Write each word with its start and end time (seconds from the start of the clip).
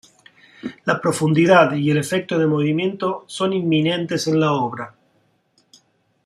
La 0.85 0.99
profundidad 0.99 1.73
y 1.73 1.91
el 1.91 1.99
efecto 1.99 2.39
de 2.39 2.47
movimiento 2.47 3.23
son 3.27 3.53
inminentes 3.53 4.25
en 4.25 4.39
la 4.39 4.51
obra. 4.51 4.95